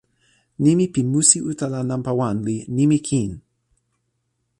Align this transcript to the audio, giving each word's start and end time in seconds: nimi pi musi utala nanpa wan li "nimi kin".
nimi 0.63 0.85
pi 0.93 1.01
musi 1.11 1.37
utala 1.51 1.79
nanpa 1.89 2.11
wan 2.19 2.37
li 2.47 2.57
"nimi 2.75 2.97
kin". 3.07 3.31